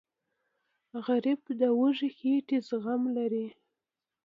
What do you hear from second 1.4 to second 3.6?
د وږې خېټې زغم لري